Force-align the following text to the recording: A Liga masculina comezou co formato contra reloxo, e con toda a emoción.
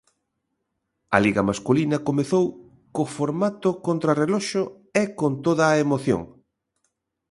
A 1.15 1.17
Liga 1.25 1.41
masculina 1.49 2.03
comezou 2.07 2.45
co 2.95 3.03
formato 3.17 3.69
contra 3.85 4.17
reloxo, 4.21 4.63
e 5.01 5.03
con 5.19 5.31
toda 5.45 5.63
a 5.69 5.79
emoción. 5.85 6.21